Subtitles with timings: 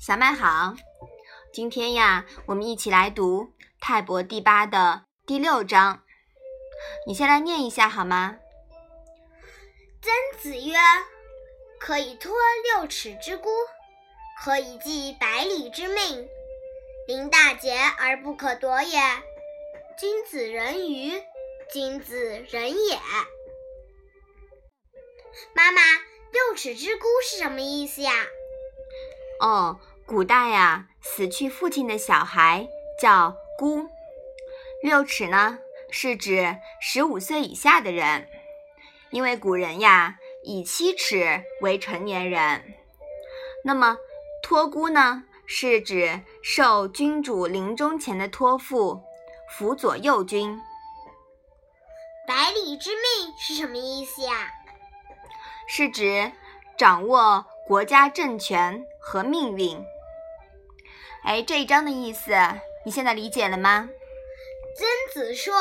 [0.00, 0.76] 小麦好，
[1.52, 3.42] 今天呀，我们一起来读
[3.80, 6.04] 《泰伯》第八的第六章。
[7.04, 8.38] 你先来念一下好吗？
[10.00, 10.76] 曾子曰
[11.80, 12.32] ：“可以托
[12.62, 13.50] 六尺之孤，
[14.40, 16.28] 可以寄百里之命。
[17.08, 19.00] 临大节而不可夺也。
[19.98, 21.20] 君子人于，
[21.72, 22.96] 君子人也。”
[25.52, 25.82] 妈妈，
[26.30, 28.12] 六尺之孤是什么意思呀？
[29.40, 32.66] 哦，古代呀，死去父亲的小孩
[32.98, 33.86] 叫孤。
[34.82, 35.58] 六尺呢，
[35.90, 38.26] 是指十五岁以下的人，
[39.10, 42.64] 因为古人呀以七尺为成年人。
[43.62, 43.98] 那么
[44.42, 49.02] 托孤呢，是指受君主临终前的托付，
[49.50, 50.58] 辅佐右军。
[52.26, 54.50] 百里之命是什么意思呀？
[55.68, 56.32] 是指
[56.78, 59.78] 掌握国家政权和命运。
[61.28, 62.32] 哎，这一章的意思
[62.86, 63.86] 你现在理解了吗？
[64.74, 65.54] 曾子说，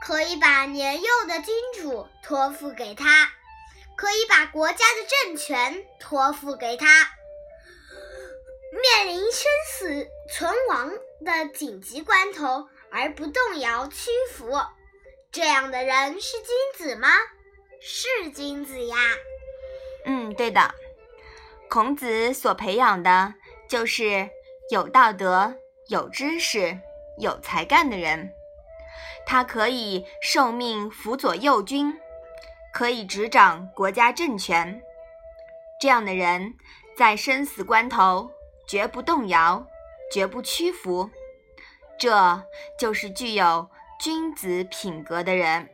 [0.00, 3.28] 可以把年幼的君主托付给他，
[3.96, 6.86] 可以把国家的政权托付给他。
[8.70, 10.92] 面临生死存亡
[11.24, 14.52] 的紧急关头而不动摇屈服，
[15.32, 17.08] 这样的人是君子吗？
[17.80, 18.96] 是君子呀，
[20.04, 20.72] 嗯，对的。
[21.68, 23.34] 孔子所培养的
[23.68, 24.30] 就是
[24.70, 25.54] 有道德、
[25.88, 26.78] 有知识、
[27.18, 28.32] 有才干的人。
[29.26, 31.98] 他可以受命辅佐右军，
[32.72, 34.80] 可以执掌国家政权。
[35.80, 36.54] 这样的人，
[36.96, 38.30] 在生死关头
[38.66, 39.66] 绝不动摇，
[40.12, 41.10] 绝不屈服。
[41.98, 42.42] 这
[42.78, 45.68] 就是具有君子品格的人。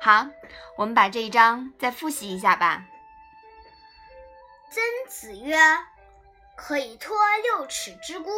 [0.00, 0.26] 好，
[0.76, 2.84] 我们把这一章再复习一下吧。
[4.70, 5.56] 曾子曰
[6.56, 8.30] ：“可以托六尺之孤，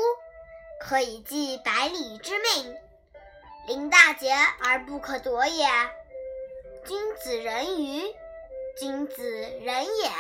[0.81, 2.75] 可以寄百里之命。
[3.67, 5.67] 临大节而不可夺也。
[6.87, 8.03] 君子人鱼，
[8.79, 9.25] 君子
[9.61, 10.11] 人也。”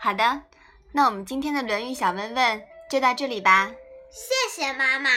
[0.00, 0.42] 好的，
[0.92, 3.72] 那我们今天的《论语》小问问就到这里吧。
[4.10, 5.10] 谢谢妈妈。